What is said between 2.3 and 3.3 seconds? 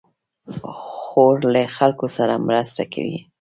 مرسته کوي.